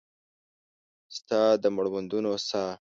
[1.17, 2.71] ستا د مړوندونو ساه